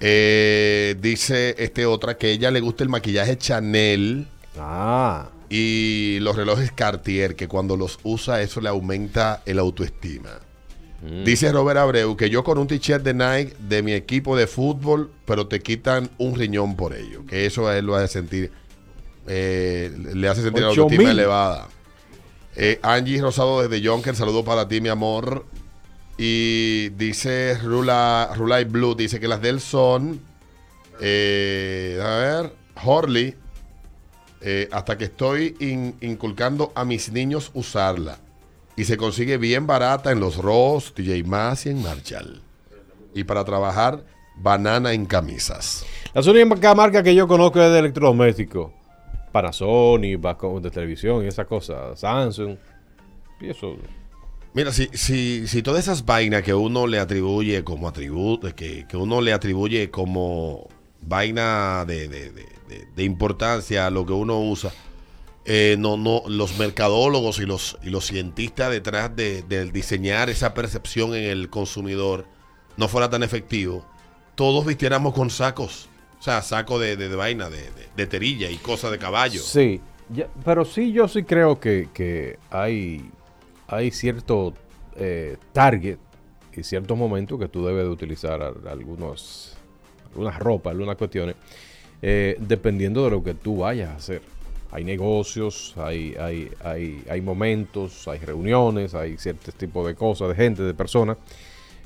Eh, 0.00 0.96
dice 1.00 1.54
este 1.58 1.86
otra 1.86 2.16
que 2.16 2.26
a 2.28 2.30
ella 2.30 2.50
le 2.50 2.60
gusta 2.60 2.82
el 2.82 2.88
maquillaje 2.88 3.36
Chanel 3.36 4.26
Ah. 4.58 5.28
Y 5.50 6.18
los 6.20 6.36
relojes 6.36 6.70
Cartier, 6.70 7.34
que 7.34 7.48
cuando 7.48 7.76
los 7.76 7.98
usa 8.04 8.40
eso 8.40 8.60
le 8.60 8.68
aumenta 8.68 9.42
el 9.44 9.58
autoestima. 9.58 10.30
Dice 11.24 11.50
Robert 11.50 11.78
Abreu 11.78 12.14
que 12.14 12.28
yo 12.28 12.44
con 12.44 12.58
un 12.58 12.66
t-shirt 12.66 13.02
de 13.02 13.14
Nike 13.14 13.56
de 13.58 13.82
mi 13.82 13.94
equipo 13.94 14.36
de 14.36 14.46
fútbol, 14.46 15.10
pero 15.24 15.46
te 15.46 15.60
quitan 15.60 16.10
un 16.18 16.34
riñón 16.34 16.76
por 16.76 16.94
ello. 16.94 17.24
Que 17.26 17.46
eso 17.46 17.66
a 17.66 17.76
él 17.78 17.86
lo 17.86 17.96
hace 17.96 18.08
sentir, 18.08 18.52
eh, 19.26 19.90
le 20.14 20.28
hace 20.28 20.42
sentir 20.42 20.62
la 20.62 20.68
autoestima 20.68 21.04
mil. 21.04 21.08
elevada. 21.08 21.68
Eh, 22.54 22.78
Angie 22.82 23.20
Rosado 23.20 23.66
desde 23.66 23.84
Jonker, 23.84 24.14
saludo 24.14 24.44
para 24.44 24.68
ti, 24.68 24.82
mi 24.82 24.90
amor. 24.90 25.46
Y 26.18 26.90
dice 26.90 27.56
Rula, 27.62 28.30
Rulay 28.36 28.64
Blue, 28.64 28.94
dice 28.94 29.18
que 29.18 29.26
las 29.26 29.40
de 29.40 29.48
él 29.48 29.60
son, 29.60 30.20
eh, 31.00 31.98
a 32.02 32.42
ver, 32.42 32.52
Horley, 32.84 33.36
eh, 34.40 34.68
hasta 34.72 34.96
que 34.98 35.04
estoy 35.04 35.56
in- 35.60 35.94
inculcando 36.00 36.72
a 36.74 36.84
mis 36.84 37.12
niños 37.12 37.50
usarla. 37.54 38.18
Y 38.76 38.84
se 38.84 38.96
consigue 38.96 39.36
bien 39.36 39.66
barata 39.66 40.10
en 40.12 40.20
los 40.20 40.36
Ross, 40.36 40.94
TJ 40.94 41.24
Maxx 41.24 41.66
y 41.66 41.68
en 41.70 41.82
Marshall. 41.82 42.42
Y 43.14 43.24
para 43.24 43.44
trabajar 43.44 44.04
banana 44.36 44.92
en 44.94 45.04
camisas. 45.06 45.84
La 46.14 46.22
única 46.22 46.74
marca 46.74 47.02
que 47.02 47.14
yo 47.14 47.28
conozco 47.28 47.60
es 47.60 47.70
de 47.72 47.78
electrodomésticos. 47.80 48.72
Panasonic, 49.32 50.20
de 50.62 50.70
televisión 50.70 51.24
y 51.24 51.28
esas 51.28 51.46
cosas. 51.46 51.98
Samsung. 52.00 52.56
Y 53.40 53.50
eso. 53.50 53.76
Mira, 54.54 54.72
si, 54.72 54.88
si, 54.92 55.46
si 55.46 55.62
todas 55.62 55.84
esas 55.84 56.04
vainas 56.04 56.42
que 56.42 56.52
uno 56.54 56.86
le 56.86 56.98
atribuye 56.98 57.62
como 57.62 57.86
atributo, 57.88 58.52
que, 58.54 58.86
que 58.88 58.96
uno 58.96 59.20
le 59.20 59.32
atribuye 59.32 59.90
como 59.90 60.68
vaina 61.02 61.84
de, 61.86 62.08
de- 62.08 62.30
de- 62.32 62.59
de- 62.94 63.04
importancia 63.04 63.86
a 63.86 63.90
lo 63.90 64.04
que 64.06 64.12
uno 64.12 64.40
usa, 64.40 64.72
eh, 65.44 65.76
no, 65.78 65.96
no, 65.96 66.22
los 66.28 66.58
mercadólogos 66.58 67.38
y 67.40 67.46
los, 67.46 67.78
y 67.82 67.90
los 67.90 68.06
cientistas 68.06 68.70
detrás 68.70 69.14
de, 69.16 69.42
diseñar 69.72 70.30
esa 70.30 70.54
percepción 70.54 71.14
en 71.14 71.24
el 71.24 71.48
consumidor 71.50 72.26
no 72.76 72.88
fuera 72.88 73.08
tan 73.10 73.22
efectivo, 73.22 73.84
todos 74.34 74.64
vistiéramos 74.66 75.12
con 75.14 75.30
sacos. 75.30 75.88
O 76.18 76.22
sea, 76.22 76.42
saco 76.42 76.78
de, 76.78 76.96
de- 76.96 77.08
de 77.08 77.16
vaina, 77.16 77.48
de, 77.48 78.06
terilla 78.06 78.50
y 78.50 78.56
cosas 78.58 78.90
de 78.90 78.98
caballo. 78.98 79.40
Sí, 79.42 79.80
pero 80.44 80.64
sí, 80.64 80.92
yo 80.92 81.08
sí 81.08 81.22
creo 81.22 81.58
que, 81.58 81.88
que 81.94 82.38
hay, 82.50 83.10
hay 83.68 83.90
cierto 83.90 84.52
eh, 84.96 85.36
target 85.52 85.98
y 86.54 86.62
ciertos 86.62 86.98
momentos 86.98 87.38
que 87.38 87.48
tú 87.48 87.64
debes 87.64 87.84
de 87.84 87.90
utilizar 87.90 88.42
algunos, 88.68 89.54
algunas 90.10 90.38
ropas, 90.38 90.72
algunas 90.72 90.96
cuestiones, 90.96 91.36
eh, 92.02 92.36
dependiendo 92.40 93.04
de 93.04 93.10
lo 93.10 93.22
que 93.22 93.34
tú 93.34 93.58
vayas 93.58 93.90
a 93.90 93.96
hacer. 93.96 94.22
Hay 94.72 94.84
negocios, 94.84 95.74
hay, 95.76 96.14
hay, 96.20 96.48
hay, 96.62 97.02
hay 97.10 97.20
momentos, 97.20 98.06
hay 98.06 98.18
reuniones, 98.20 98.94
hay 98.94 99.16
ciertos 99.16 99.54
tipos 99.54 99.86
de 99.86 99.94
cosas, 99.96 100.28
de 100.28 100.34
gente, 100.36 100.62
de 100.62 100.74
personas 100.74 101.16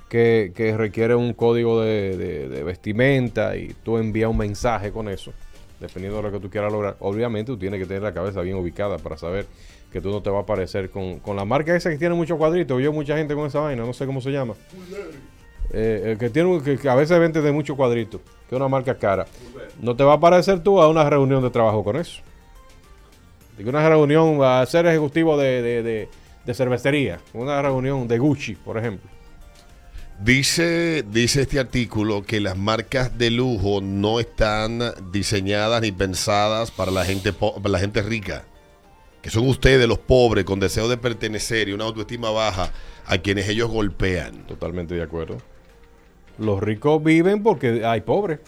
que, 0.09 0.53
que 0.55 0.77
requiere 0.77 1.15
un 1.15 1.33
código 1.33 1.81
de, 1.81 2.17
de- 2.17 2.63
vestimenta 2.63 3.57
y 3.57 3.75
tú 3.83 3.97
envías 3.97 4.31
un 4.31 4.37
mensaje 4.37 4.93
con 4.93 5.09
eso, 5.09 5.33
dependiendo 5.81 6.19
de 6.19 6.25
lo 6.25 6.33
que 6.33 6.41
tú 6.41 6.51
quieras 6.51 6.71
lograr. 6.71 6.97
Obviamente 7.01 7.51
tú 7.53 7.57
tienes 7.59 7.81
que 7.81 7.87
tener 7.87 8.03
la 8.03 8.13
cabeza 8.13 8.43
bien 8.43 8.57
ubicada 8.57 8.99
para 8.99 9.17
saber 9.17 9.47
que 9.91 10.01
tú 10.03 10.11
no 10.11 10.21
te 10.21 10.29
vas 10.29 10.43
a 10.43 10.47
parecer 10.47 10.91
con, 10.91 11.21
con 11.21 11.37
la 11.37 11.45
marca 11.47 11.75
esa 11.75 11.89
que 11.89 11.97
tiene 11.97 12.15
muchos 12.15 12.37
cuadritos. 12.37 12.83
Yo 12.83 12.93
mucha 12.93 13.17
gente 13.17 13.35
con 13.35 13.47
esa 13.47 13.61
vaina, 13.61 13.85
no 13.85 13.93
sé 13.95 14.05
cómo 14.05 14.21
se 14.21 14.31
llama. 14.31 14.55
Eh, 15.73 16.17
que 16.19 16.31
tiene 16.31 16.49
un- 16.49 16.63
que, 16.63 16.79
que 16.79 16.89
a 16.89 16.95
veces 16.95 17.19
vende 17.19 17.41
de 17.43 17.53
muchos 17.53 17.77
cuadritos, 17.77 18.21
que 18.49 18.55
es 18.55 18.57
una 18.57 18.69
marca 18.69 18.97
cara. 18.97 19.27
No 19.81 19.97
te 19.97 20.05
va 20.05 20.15
a 20.15 20.21
parecer 20.21 20.63
tú 20.63 20.81
a 20.81 20.89
una 20.89 21.09
reunión 21.09 21.43
de 21.43 21.51
trabajo 21.51 21.83
con 21.83 21.97
eso. 21.97 22.21
Digo, 23.57 23.71
una 23.71 23.89
reunión 23.89 24.39
a 24.43 24.65
ser 24.67 24.87
ejecutivo 24.87 25.37
de, 25.37 25.63
de, 25.63 25.83
de- 25.83 26.09
de 26.45 26.55
cervecería, 26.55 27.21
una 27.33 27.63
reunión 27.63 28.07
de 28.07 28.19
Gucci, 28.19 28.55
por 28.55 28.77
ejemplo. 28.77 29.09
Dice, 30.23 31.03
dice 31.11 31.43
este 31.43 31.59
artículo 31.59 32.23
que 32.23 32.41
las 32.41 32.57
marcas 32.57 33.19
de 33.19 33.31
lujo 33.31 33.81
no 33.81 34.21
están 34.21 34.81
diseñadas 35.11 35.83
ni 35.83 35.91
pensadas 35.91 36.71
para 36.71 36.93
la 36.93 37.05
gente 37.05 37.33
para 37.33 37.69
la 37.69 37.79
gente 37.81 38.01
rica. 38.03 38.45
Que 39.23 39.31
son 39.31 39.49
ustedes 39.49 39.89
los 39.89 39.99
pobres 39.99 40.45
con 40.45 40.61
deseo 40.61 40.87
de 40.89 40.99
pertenecer 40.99 41.69
y 41.69 41.73
una 41.73 41.85
autoestima 41.85 42.31
baja 42.31 42.71
a 43.07 43.19
quienes 43.19 43.49
ellos 43.49 43.71
golpean. 43.71 44.47
Totalmente 44.47 44.95
de 44.95 45.03
acuerdo. 45.03 45.39
Los 46.39 46.61
ricos 46.63 47.03
viven 47.03 47.43
porque 47.43 47.85
hay 47.85 48.01
pobres. 48.01 48.41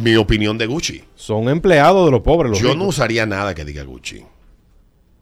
Mi 0.00 0.16
opinión 0.16 0.56
de 0.58 0.66
Gucci. 0.66 1.04
Son 1.14 1.48
empleados 1.48 2.04
de 2.06 2.12
los 2.12 2.20
pobres. 2.20 2.50
Los 2.50 2.60
Yo 2.60 2.68
ricos. 2.68 2.78
no 2.78 2.88
usaría 2.88 3.26
nada 3.26 3.54
que 3.54 3.64
diga 3.64 3.82
Gucci. 3.82 4.24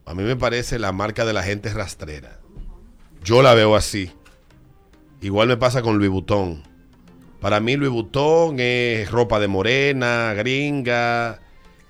A 0.05 0.15
mí 0.15 0.23
me 0.23 0.37
parece 0.37 0.79
la 0.79 0.93
marca 0.93 1.25
de 1.25 1.33
la 1.33 1.43
gente 1.43 1.73
rastrera. 1.73 2.39
Yo 3.25 3.43
la 3.43 3.55
veo 3.55 3.75
así. 3.75 4.13
Igual 5.21 5.49
me 5.49 5.57
pasa 5.57 5.83
con 5.83 5.99
Louis 5.99 6.11
Vuitton. 6.11 6.63
Para 7.41 7.61
mí 7.61 7.77
Louis 7.77 7.91
Vuitton 7.91 8.57
es 8.61 9.11
ropa 9.11 9.41
de 9.41 9.49
morena, 9.49 10.33
gringa, 10.35 11.41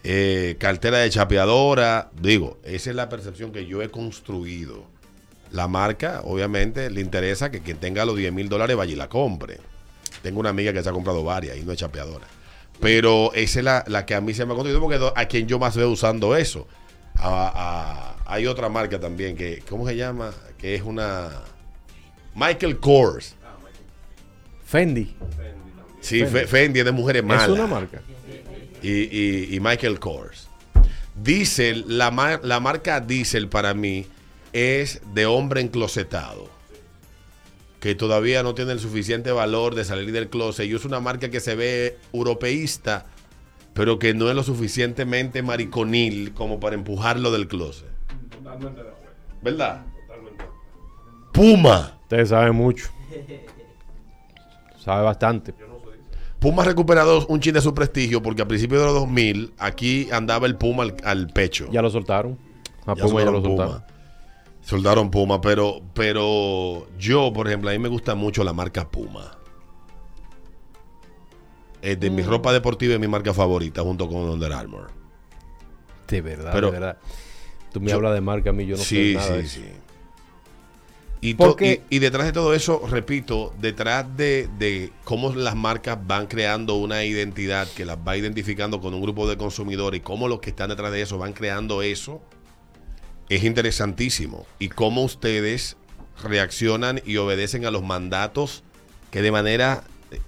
eh, 0.05 0.57
cartera 0.59 0.99
de 0.99 1.11
chapeadora. 1.11 2.11
Digo, 2.21 2.59
esa 2.63 2.91
es 2.91 2.97
la 2.97 3.09
percepción 3.09 3.53
que 3.53 3.67
yo 3.67 3.83
he 3.83 3.91
construido. 3.91 4.85
La 5.51 5.69
marca, 5.69 6.23
obviamente, 6.25 6.91
le 6.91 7.01
interesa 7.01 7.51
que 7.51 7.61
quien 7.61 7.79
tenga 7.79 8.05
los 8.05 8.17
10 8.17 8.33
mil 8.33 8.49
dólares 8.49 8.77
vaya 8.77 8.93
y 8.93 8.97
la 8.97 9.09
compre. 9.09 9.59
Tengo 10.23 10.41
una 10.41 10.51
amiga 10.51 10.73
que 10.73 10.83
se 10.83 10.89
ha 10.89 10.93
comprado 10.93 11.23
varias 11.25 11.57
y 11.57 11.63
no 11.63 11.73
es 11.73 11.79
chapeadora. 11.79 12.27
Pero 12.81 13.33
esa 13.35 13.59
es 13.61 13.65
la, 13.65 13.85
la 13.87 14.05
que 14.05 14.15
a 14.15 14.21
mí 14.21 14.35
se 14.35 14.45
me 14.45 14.53
ha 14.53 14.55
construido 14.57 14.81
porque 14.81 14.99
a 15.15 15.27
quien 15.27 15.47
yo 15.47 15.59
más 15.59 15.77
veo 15.77 15.91
usando 15.91 16.37
eso. 16.37 16.67
A- 17.15 18.17
a- 18.27 18.33
hay 18.35 18.47
otra 18.47 18.69
marca 18.69 18.99
también 19.01 19.37
que, 19.37 19.63
¿cómo 19.69 19.87
se 19.87 19.97
llama? 19.97 20.33
Que 20.59 20.75
es 20.75 20.83
una... 20.83 21.31
Michael 22.35 22.79
Kors. 22.81 23.35
Fendi. 24.65 25.17
Sí, 26.01 26.25
Fe- 26.27 26.47
Fendi 26.47 26.81
es 26.81 26.85
de 26.85 26.93
mujeres 26.93 27.25
malas. 27.25 27.45
Es 27.45 27.49
una 27.51 27.67
marca. 27.67 28.01
y, 28.83 28.91
y- 28.91 29.55
y 29.55 29.61
Michael 29.61 29.99
Kors. 29.99 30.49
Diesel, 31.15 31.85
la, 31.97 32.11
mar- 32.11 32.41
la 32.43 32.61
marca 32.61 33.01
Diesel 33.01 33.49
para 33.49 33.73
mí 33.75 34.07
es 34.53 35.01
de 35.15 35.25
hombre 35.27 35.61
enclosetado. 35.63 36.51
Que 37.87 37.95
todavía 37.95 38.43
no 38.43 38.53
tiene 38.53 38.73
el 38.73 38.81
suficiente 38.81 39.31
valor 39.31 39.77
de 39.77 39.85
salir 39.85 40.11
del 40.11 40.29
closet. 40.29 40.67
Y 40.69 40.75
es 40.75 40.85
una 40.85 40.99
marca 40.99 41.29
que 41.31 41.39
se 41.39 41.55
ve 41.55 41.97
europeísta, 42.13 43.07
pero 43.75 44.01
que 44.01 44.13
no 44.13 44.29
es 44.29 44.35
lo 44.35 44.43
suficientemente 44.43 45.41
mariconil 45.41 46.35
como 46.35 46.59
para 46.59 46.75
empujarlo 46.75 47.31
del 47.31 47.47
closet. 47.47 47.87
¿Verdad? 49.41 49.87
Puma. 51.33 51.97
Ustedes 52.03 52.31
saben 52.31 52.57
mucho. 52.57 52.89
Sabe 54.85 55.05
bastante. 55.05 55.55
Puma 56.41 56.63
ha 56.65 56.67
recuperado 56.67 57.25
un 57.29 57.39
chin 57.39 57.55
de 57.55 57.61
su 57.61 57.73
prestigio 57.73 58.21
porque 58.21 58.43
a 58.43 58.49
principios 58.49 58.81
de 58.81 58.87
los 58.87 58.95
2000 58.95 59.53
aquí 59.59 60.09
andaba 60.11 60.49
el 60.49 60.57
Puma 60.57 60.83
al, 60.83 60.97
al 61.05 61.29
pecho. 61.29 61.69
Ya 61.71 61.83
lo 61.83 61.91
soltaron. 61.91 62.37
A 62.85 62.97
Ya 62.97 63.03
Puma 63.05 63.21
ya 63.21 63.31
lo 63.31 63.41
soltaron 63.41 63.43
Puma. 63.43 63.67
soltaron. 63.67 63.96
Soldaron 64.67 65.13
Puma, 65.13 65.41
pero, 65.41 65.81
pero 65.95 66.89
yo, 66.99 67.33
por 67.33 67.47
ejemplo, 67.47 67.71
a 67.71 67.73
mí 67.73 67.79
me 67.79 67.89
gusta 67.89 68.17
mucho 68.17 68.43
la 68.43 68.53
marca 68.53 68.89
Puma. 68.91 69.39
Es 71.81 72.01
de 72.01 72.11
mi 72.11 72.23
Mm. 72.23 72.27
ropa 72.29 72.53
deportiva 72.53 72.95
es 72.95 73.01
mi 73.01 73.07
marca 73.07 73.33
favorita 73.33 73.83
junto 73.83 74.09
con 74.09 74.17
Under 74.29 74.53
Armour. 74.53 74.89
De 76.09 76.21
verdad, 76.21 76.51
Pero- 76.53 76.67
de 76.67 76.73
verdad. 76.81 76.99
Tú 77.73 77.81
me 77.81 77.91
Yo- 77.91 77.97
hablas 77.97 78.15
de 78.15 78.21
marca, 78.21 78.51
a 78.51 78.53
mí 78.53 78.67
yo 78.67 78.77
no 78.77 78.83
sí, 78.83 79.13
sé 79.13 79.19
nada 79.19 79.37
de 79.37 79.47
sí, 79.47 79.61
eso. 79.61 79.67
sí. 79.69 79.73
Y, 81.21 81.35
Porque- 81.35 81.83
y, 81.89 81.97
y 81.97 81.99
detrás 82.01 82.27
de 82.27 82.33
todo 82.33 82.53
eso, 82.53 82.83
repito, 82.91 83.53
detrás 83.61 84.17
de, 84.17 84.49
de 84.59 84.93
cómo 85.05 85.33
las 85.33 85.55
marcas 85.55 85.97
van 86.07 86.27
creando 86.27 86.75
una 86.75 87.05
identidad 87.05 87.69
que 87.69 87.85
las 87.85 87.99
va 87.99 88.17
identificando 88.17 88.81
con 88.81 88.95
un 88.95 89.01
grupo 89.03 89.29
de 89.29 89.37
consumidores 89.37 89.99
y 90.01 90.03
cómo 90.03 90.27
los 90.27 90.41
que 90.41 90.51
están 90.51 90.71
detrás 90.71 90.91
de 90.91 91.03
eso 91.03 91.19
van 91.19 91.33
creando 91.35 91.83
eso, 91.83 92.21
es 93.29 93.45
interesantísimo. 93.45 94.47
Y 94.59 94.69
cómo 94.69 95.03
ustedes 95.03 95.77
reaccionan 96.23 97.01
y 97.05 97.17
obedecen 97.17 97.67
a 97.67 97.71
los 97.71 97.83
mandatos 97.83 98.63
que 99.11 99.23
de 99.23 99.31
manera, 99.31 99.85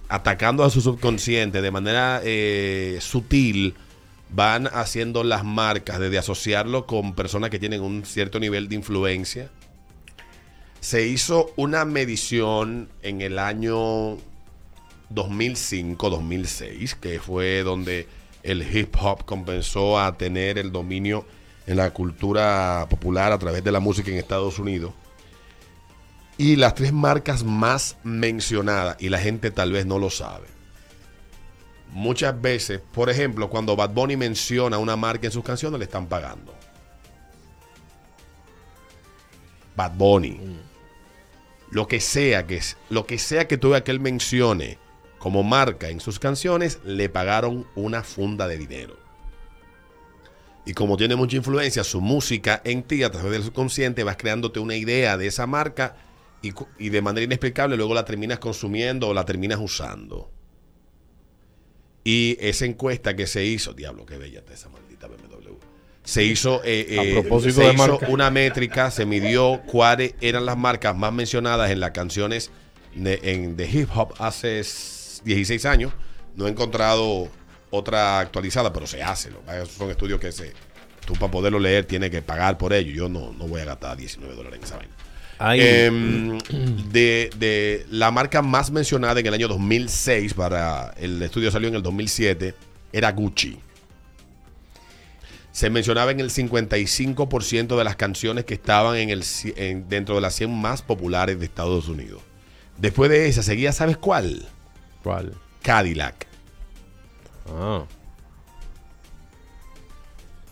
atacando 0.07 0.63
a 0.63 0.69
su 0.69 0.81
subconsciente, 0.81 1.61
de 1.61 1.71
manera 1.71 2.21
eh, 2.23 2.97
sutil, 3.01 3.75
van 4.29 4.67
haciendo 4.67 5.23
las 5.23 5.43
marcas 5.43 5.99
desde 5.99 6.17
asociarlo 6.17 6.85
con 6.85 7.13
personas 7.15 7.49
que 7.49 7.59
tienen 7.59 7.81
un 7.81 8.05
cierto 8.05 8.39
nivel 8.39 8.69
de 8.69 8.75
influencia. 8.75 9.49
Se 10.81 11.07
hizo 11.07 11.51
una 11.57 11.83
medición 11.83 12.89
en 13.01 13.21
el 13.21 13.37
año 13.39 14.17
2005-2006, 15.13 16.95
que 16.99 17.19
fue 17.19 17.63
donde 17.63 18.07
el 18.43 18.61
hip 18.61 18.95
hop 19.01 19.25
comenzó 19.25 19.99
a 19.99 20.17
tener 20.17 20.57
el 20.57 20.71
dominio 20.71 21.25
en 21.69 21.77
la 21.77 21.91
cultura 21.91 22.87
popular 22.89 23.31
a 23.31 23.37
través 23.37 23.63
de 23.63 23.71
la 23.71 23.79
música 23.79 24.09
en 24.09 24.17
Estados 24.17 24.57
Unidos. 24.57 24.91
Y 26.35 26.55
las 26.55 26.73
tres 26.73 26.91
marcas 26.91 27.43
más 27.43 27.95
mencionadas, 28.03 28.97
y 28.99 29.09
la 29.09 29.19
gente 29.19 29.51
tal 29.51 29.71
vez 29.71 29.85
no 29.85 29.99
lo 29.99 30.09
sabe. 30.09 30.47
Muchas 31.91 32.41
veces, 32.41 32.81
por 32.91 33.11
ejemplo, 33.11 33.51
cuando 33.51 33.75
Bad 33.75 33.91
Bunny 33.91 34.17
menciona 34.17 34.79
una 34.79 34.95
marca 34.95 35.27
en 35.27 35.31
sus 35.31 35.43
canciones, 35.43 35.77
le 35.77 35.85
están 35.85 36.07
pagando. 36.07 36.55
Bad 39.75 39.91
Bunny. 39.93 40.39
Lo 41.69 41.87
que 41.87 41.99
sea 41.99 42.47
que 42.47 42.57
es, 42.57 42.77
lo 42.89 43.05
que 43.05 43.19
sea 43.19 43.47
que 43.47 43.59
tuve 43.59 43.83
que 43.83 43.91
él 43.91 43.99
mencione 43.99 44.79
como 45.19 45.43
marca 45.43 45.89
en 45.89 45.99
sus 45.99 46.17
canciones, 46.17 46.79
le 46.83 47.09
pagaron 47.09 47.67
una 47.75 48.01
funda 48.01 48.47
de 48.47 48.57
dinero. 48.57 49.08
Y 50.69 50.73
como 50.75 50.97
tiene 50.97 51.15
mucha 51.15 51.35
influencia 51.35 51.83
su 51.83 51.99
música 51.99 52.61
en 52.63 52.83
ti 52.83 53.01
a 53.01 53.09
través 53.09 53.31
del 53.31 53.41
subconsciente, 53.41 54.03
vas 54.03 54.17
creándote 54.17 54.59
una 54.59 54.75
idea 54.75 55.17
de 55.17 55.25
esa 55.25 55.47
marca 55.47 55.95
y, 56.43 56.89
de 56.89 57.01
manera 57.01 57.23
inexplicable 57.23 57.75
luego 57.75 57.95
la 57.95 58.05
terminas 58.05 58.37
consumiendo 58.37 59.07
o 59.07 59.15
la 59.15 59.25
terminas 59.25 59.57
usando. 59.59 60.29
Y 62.03 62.37
esa 62.39 62.65
encuesta 62.65 63.15
que 63.15 63.25
se 63.25 63.43
hizo, 63.45 63.73
diablo, 63.73 64.05
qué 64.05 64.19
bella 64.19 64.41
está 64.41 64.53
esa 64.53 64.69
maldita 64.69 65.07
BMW. 65.07 65.55
Se 66.03 66.23
hizo, 66.23 66.61
eh, 66.63 66.97
A 66.99 67.03
eh, 67.03 67.13
propósito 67.13 67.61
se 67.61 67.61
de 67.61 67.73
hizo 67.73 67.87
marca. 67.87 68.07
una 68.07 68.29
métrica, 68.29 68.91
se 68.91 69.07
midió 69.07 69.63
cuáles 69.65 70.13
eran 70.21 70.45
las 70.45 70.55
marcas 70.55 70.95
más 70.95 71.11
mencionadas 71.11 71.71
en 71.71 71.79
las 71.79 71.91
canciones 71.91 72.51
de, 72.93 73.19
en, 73.23 73.57
de 73.57 73.67
hip 73.67 73.89
hop 73.95 74.13
hace 74.19 74.61
16 75.23 75.65
años. 75.65 75.93
No 76.35 76.45
he 76.45 76.51
encontrado 76.51 77.27
otra 77.71 78.19
actualizada, 78.19 78.71
pero 78.73 78.87
se 78.87 79.01
hace. 79.03 79.29
son 79.77 79.89
estudios 79.91 80.19
que 80.19 80.31
se, 80.31 80.53
tú 81.05 81.13
para 81.13 81.31
poderlo 81.31 81.59
leer 81.59 81.85
tienes 81.85 82.09
que 82.11 82.21
pagar 82.21 82.57
por 82.57 82.73
ello. 82.73 82.91
Yo 82.93 83.09
no, 83.09 83.31
no 83.33 83.47
voy 83.47 83.61
a 83.61 83.65
gastar 83.65 83.97
19 83.97 84.35
dólares 84.35 84.59
en 84.59 84.63
esa 84.65 84.77
vaina. 84.77 84.93
Em, 85.63 86.37
de, 86.91 87.29
de 87.37 87.85
la 87.89 88.11
marca 88.11 88.41
más 88.41 88.71
mencionada 88.71 89.19
en 89.19 89.25
el 89.27 89.33
año 89.33 89.47
2006, 89.47 90.33
para 90.33 90.93
el 90.97 91.21
estudio 91.21 91.49
salió 91.51 91.69
en 91.69 91.75
el 91.75 91.83
2007, 91.83 92.53
era 92.91 93.11
Gucci. 93.13 93.57
Se 95.51 95.69
mencionaba 95.69 96.11
en 96.11 96.19
el 96.19 96.29
55% 96.29 97.77
de 97.77 97.83
las 97.83 97.95
canciones 97.95 98.45
que 98.45 98.53
estaban 98.53 98.95
en 98.97 99.09
el, 99.09 99.23
en- 99.55 99.89
dentro 99.89 100.15
de 100.15 100.21
las 100.21 100.35
100 100.35 100.51
más 100.53 100.81
populares 100.81 101.39
de 101.39 101.45
Estados 101.45 101.87
Unidos. 101.87 102.21
Después 102.77 103.09
de 103.09 103.27
esa, 103.27 103.43
seguía, 103.43 103.73
¿sabes 103.73 103.97
cuál? 103.97 104.47
¿Cuál? 105.03 105.33
Cadillac. 105.61 106.27
Ah. 107.51 107.83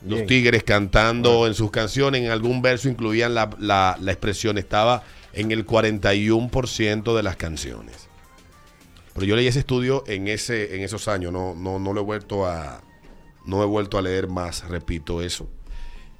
Los 0.01 0.15
Bien. 0.19 0.27
Tigres 0.27 0.63
cantando 0.63 1.47
en 1.47 1.53
sus 1.55 1.71
canciones, 1.71 2.21
en 2.23 2.29
algún 2.31 2.61
verso 2.61 2.87
incluían 2.87 3.33
la, 3.33 3.49
la- 3.59 3.97
la 3.99 4.11
expresión, 4.11 4.57
estaba 4.57 5.03
en 5.33 5.51
el 5.51 5.65
41% 5.65 7.15
de 7.15 7.23
las 7.23 7.35
canciones. 7.35 8.07
Pero 9.13 9.25
yo 9.25 9.35
leí 9.35 9.47
ese 9.47 9.59
estudio 9.59 10.03
en 10.07 10.27
ese 10.27 10.75
en 10.75 10.83
esos 10.83 11.07
años, 11.07 11.33
no, 11.33 11.55
no, 11.55 11.79
no 11.79 11.93
lo 11.93 12.01
he 12.01 12.03
vuelto 12.03 12.45
a 12.45 12.81
no 13.45 13.63
he 13.63 13.65
vuelto 13.65 13.97
a 13.97 14.01
leer 14.03 14.27
más, 14.27 14.67
repito 14.67 15.21
eso. 15.23 15.49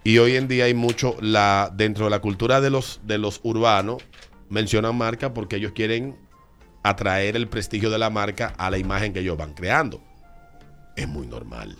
Y 0.03 0.17
hoy 0.17 0.35
en 0.35 0.47
día 0.47 0.65
hay 0.65 0.73
mucho 0.73 1.15
la 1.21 1.71
dentro 1.73 2.05
de 2.05 2.11
la 2.11 2.19
cultura 2.19 2.59
de 2.61 2.71
los 2.71 2.99
de 3.03 3.19
los 3.19 3.39
urbanos 3.43 4.01
mencionan 4.49 4.95
marca 4.97 5.33
porque 5.33 5.57
ellos 5.57 5.73
quieren 5.75 6.17
atraer 6.81 7.35
el 7.35 7.47
prestigio 7.47 7.89
de 7.91 7.99
la 7.99 8.09
marca 8.09 8.53
a 8.57 8.71
la 8.71 8.79
imagen 8.79 9.13
que 9.13 9.19
ellos 9.19 9.37
van 9.37 9.53
creando. 9.53 10.01
Es 10.97 11.07
muy 11.07 11.25
normal. 11.27 11.77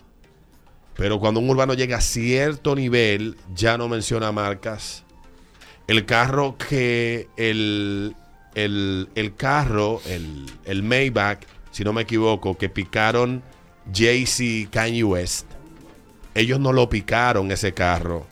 Pero 0.95 1.19
cuando 1.19 1.41
un 1.41 1.49
urbano 1.49 1.73
llega 1.73 1.97
a 1.97 2.01
cierto 2.01 2.73
nivel, 2.73 3.35
ya 3.53 3.77
no 3.77 3.89
menciona 3.89 4.31
marcas. 4.31 5.03
El 5.87 6.05
carro 6.05 6.55
que 6.57 7.27
el, 7.35 8.15
el, 8.55 9.09
el 9.15 9.35
carro, 9.35 10.01
el, 10.05 10.45
el 10.63 10.83
Maybach, 10.83 11.39
si 11.71 11.83
no 11.83 11.91
me 11.91 12.03
equivoco, 12.03 12.57
que 12.57 12.69
picaron 12.69 13.43
Jay-Z 13.93 14.69
Kanye 14.71 15.03
West, 15.03 15.47
ellos 16.33 16.59
no 16.59 16.71
lo 16.71 16.87
picaron 16.87 17.51
ese 17.51 17.73
carro 17.73 18.25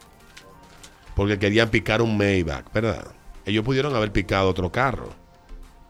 porque 1.16 1.40
querían 1.40 1.70
picar 1.70 2.02
un 2.02 2.18
Maybach, 2.18 2.72
¿verdad? 2.74 3.08
Ellos 3.46 3.64
pudieron 3.64 3.96
haber 3.96 4.12
picado 4.12 4.50
otro 4.50 4.72
carro. 4.72 5.10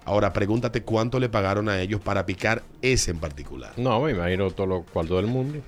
Ahora 0.05 0.31
pregúntate 0.31 0.83
cuánto 0.83 1.19
le 1.19 1.29
pagaron 1.29 1.67
a 1.67 1.81
ellos 1.81 1.99
para 1.99 2.25
picar 2.25 2.63
ese 2.81 3.11
en 3.11 3.19
particular. 3.19 3.73
No, 3.77 4.01
me 4.01 4.11
imagino 4.11 4.51
todo 4.51 4.67
lo 4.67 4.83
cuarto 4.83 5.17
del 5.17 5.27
mundo. 5.27 5.59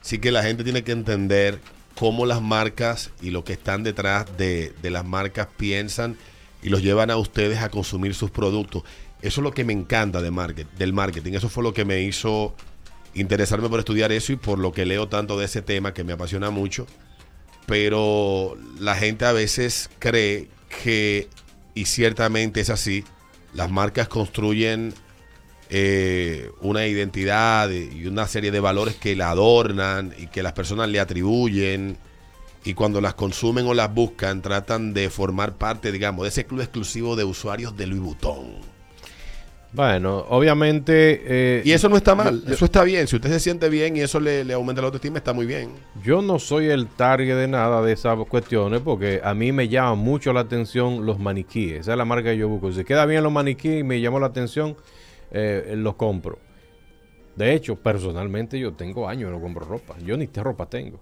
Así 0.00 0.18
que 0.18 0.30
la 0.30 0.42
gente 0.42 0.62
tiene 0.62 0.84
que 0.84 0.92
entender 0.92 1.58
cómo 1.94 2.26
las 2.26 2.40
marcas 2.40 3.10
y 3.20 3.30
lo 3.30 3.44
que 3.44 3.54
están 3.54 3.82
detrás 3.82 4.26
de, 4.36 4.72
de 4.82 4.90
las 4.90 5.04
marcas 5.04 5.48
piensan 5.56 6.16
y 6.62 6.68
los 6.68 6.82
llevan 6.82 7.10
a 7.10 7.16
ustedes 7.16 7.58
a 7.58 7.70
consumir 7.70 8.14
sus 8.14 8.30
productos. 8.30 8.82
Eso 9.22 9.40
es 9.40 9.44
lo 9.44 9.52
que 9.52 9.64
me 9.64 9.72
encanta 9.72 10.22
de 10.22 10.30
market, 10.30 10.70
del 10.78 10.92
marketing. 10.92 11.32
Eso 11.32 11.48
fue 11.48 11.62
lo 11.62 11.74
que 11.74 11.84
me 11.84 12.02
hizo 12.02 12.54
interesarme 13.14 13.68
por 13.68 13.78
estudiar 13.78 14.12
eso 14.12 14.32
y 14.32 14.36
por 14.36 14.58
lo 14.58 14.72
que 14.72 14.86
leo 14.86 15.08
tanto 15.08 15.38
de 15.38 15.46
ese 15.46 15.62
tema 15.62 15.92
que 15.92 16.04
me 16.04 16.12
apasiona 16.12 16.50
mucho. 16.50 16.86
Pero 17.66 18.56
la 18.78 18.94
gente 18.96 19.24
a 19.24 19.32
veces 19.32 19.90
cree 19.98 20.48
que, 20.82 21.28
y 21.74 21.84
ciertamente 21.86 22.60
es 22.60 22.70
así, 22.70 23.04
las 23.54 23.70
marcas 23.70 24.08
construyen 24.08 24.94
eh, 25.68 26.50
una 26.60 26.86
identidad 26.86 27.70
y 27.70 28.06
una 28.06 28.26
serie 28.26 28.50
de 28.50 28.60
valores 28.60 28.96
que 28.96 29.14
la 29.14 29.30
adornan 29.30 30.14
y 30.18 30.26
que 30.26 30.42
las 30.42 30.52
personas 30.52 30.88
le 30.88 31.00
atribuyen 31.00 31.96
y 32.64 32.74
cuando 32.74 33.00
las 33.00 33.14
consumen 33.14 33.66
o 33.66 33.74
las 33.74 33.92
buscan 33.92 34.42
tratan 34.42 34.92
de 34.92 35.08
formar 35.10 35.56
parte, 35.56 35.92
digamos, 35.92 36.24
de 36.24 36.28
ese 36.28 36.44
club 36.44 36.60
exclusivo 36.60 37.16
de 37.16 37.24
usuarios 37.24 37.76
de 37.76 37.86
Louis 37.86 38.02
Vuitton. 38.02 38.79
Bueno, 39.72 40.24
obviamente. 40.28 41.22
eh, 41.24 41.62
Y 41.64 41.70
eso 41.72 41.88
no 41.88 41.96
está 41.96 42.14
mal, 42.16 42.42
yo- 42.44 42.52
eso 42.54 42.64
está 42.64 42.82
bien. 42.82 43.06
Si 43.06 43.16
usted 43.16 43.30
se 43.30 43.38
siente 43.40 43.68
bien 43.68 43.96
y 43.96 44.00
eso 44.00 44.18
le, 44.18 44.44
le 44.44 44.54
aumenta 44.54 44.80
la 44.82 44.86
autoestima, 44.86 45.18
está 45.18 45.32
muy 45.32 45.46
bien. 45.46 45.70
Yo 46.02 46.22
no 46.22 46.38
soy 46.40 46.66
el 46.66 46.88
target 46.88 47.36
de 47.36 47.46
nada 47.48 47.80
de 47.82 47.92
esas 47.92 48.18
cuestiones 48.26 48.80
porque 48.80 49.20
a 49.22 49.32
mí 49.34 49.52
me 49.52 49.68
llama 49.68 49.94
mucho 49.94 50.32
la 50.32 50.40
atención 50.40 51.06
los 51.06 51.20
maniquíes. 51.20 51.80
Esa 51.80 51.92
es 51.92 51.98
la 51.98 52.04
marca 52.04 52.30
que 52.30 52.36
yo 52.38 52.48
busco. 52.48 52.72
Si 52.72 52.82
queda 52.84 53.06
bien 53.06 53.22
los 53.22 53.32
maniquíes 53.32 53.80
y 53.80 53.84
me 53.84 54.00
llamó 54.00 54.18
la 54.18 54.26
atención, 54.26 54.76
eh, 55.30 55.74
los 55.76 55.94
compro. 55.94 56.38
De 57.36 57.54
hecho, 57.54 57.76
personalmente 57.76 58.58
yo 58.58 58.72
tengo 58.72 59.08
años 59.08 59.30
que 59.30 59.36
no 59.36 59.40
compro 59.40 59.64
ropa. 59.64 59.94
Yo 60.04 60.16
ni 60.16 60.26
te 60.26 60.42
ropa 60.42 60.66
tengo. 60.68 61.00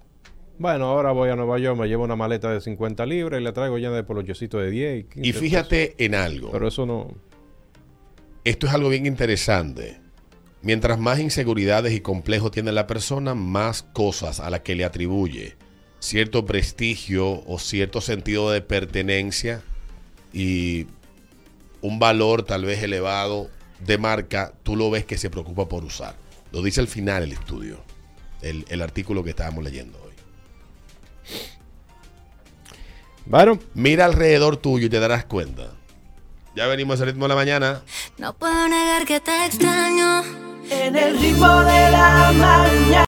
Bueno, 0.59 0.87
ahora 0.87 1.13
voy 1.13 1.31
a 1.31 1.37
Nueva 1.37 1.59
York, 1.59 1.79
me 1.79 1.87
llevo 1.89 2.05
una 2.05 2.17
maleta 2.17 2.53
de 2.53 2.61
50 2.61 3.07
libras 3.07 3.41
y 3.41 3.45
la 3.45 3.53
traigo 3.53 3.79
llena 3.79 3.95
de 3.97 4.03
polochecitos 4.05 4.61
de 4.61 4.71
10 4.71 5.01
y 5.01 5.05
15 5.05 5.29
Y 5.29 5.33
fíjate 5.33 5.95
en 6.05 6.15
algo. 6.15 6.51
Pero 6.53 6.69
eso 6.69 6.85
no... 6.85 7.09
Esto 8.44 8.66
es 8.66 8.72
algo 8.72 8.88
bien 8.88 9.07
interesante. 9.07 10.01
Mientras 10.62 10.98
más 10.98 11.20
inseguridades 11.20 11.92
y 11.92 12.01
complejos 12.01 12.51
tiene 12.51 12.72
la 12.72 12.87
persona, 12.87 13.35
más 13.35 13.83
cosas 13.83 14.40
a 14.40 14.51
las 14.51 14.61
que 14.61 14.74
le 14.74 14.85
atribuye 14.85 15.57
cierto 16.01 16.44
prestigio 16.44 17.44
o 17.46 17.59
cierto 17.59 18.01
sentido 18.01 18.51
de 18.51 18.61
pertenencia 18.61 19.62
y 20.33 20.87
un 21.81 21.98
valor 21.98 22.42
tal 22.42 22.64
vez 22.64 22.83
elevado 22.83 23.51
de 23.85 23.98
marca, 23.98 24.53
tú 24.62 24.77
lo 24.77 24.90
ves 24.90 25.05
que 25.05 25.18
se 25.18 25.31
preocupa 25.31 25.68
por 25.68 25.85
usar. 25.85 26.16
Lo 26.53 26.62
dice 26.62 26.81
al 26.81 26.88
final 26.88 27.22
el 27.22 27.33
estudio, 27.33 27.83
el, 28.42 28.64
el 28.68 28.83
artículo 28.83 29.22
que 29.22 29.31
estábamos 29.31 29.64
leyendo 29.64 29.98
hoy. 30.03 30.12
Bueno, 33.27 33.59
Mira 33.74 34.07
alrededor 34.07 34.57
tuyo 34.57 34.87
y 34.87 34.90
te 34.90 34.98
darás 34.98 35.24
cuenta. 35.24 35.78
Ya 36.59 36.66
venimos 36.66 37.01
al 37.01 37.07
ritmo 37.07 37.27
de 37.27 37.29
la 37.29 37.35
mañana. 37.37 37.83
No 38.16 38.33
puedo 38.33 38.66
negar 38.68 39.05
que 39.07 39.21
te 39.21 39.47
extraño. 39.47 40.25
En 40.68 40.97
el 40.97 41.16
ritmo 41.16 41.47
de 41.61 41.90
la 41.92 42.33
mañana. 42.33 43.05